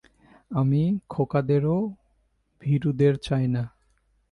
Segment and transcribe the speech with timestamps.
[0.51, 0.81] আমি
[1.09, 1.77] খোকাদের ও
[2.61, 3.63] ভীরুদের চাই না।